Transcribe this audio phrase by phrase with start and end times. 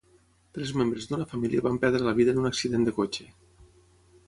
[0.57, 3.29] Tres membres d'una família van perdre la vida en un accident de cotxe.